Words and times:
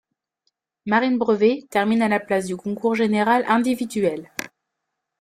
Marine 0.87 1.19
Brevet 1.19 1.67
termine 1.69 2.01
à 2.01 2.07
la 2.07 2.19
place 2.19 2.47
du 2.47 2.57
concours 2.57 2.95
général 2.95 3.45
individuel. 3.47 4.31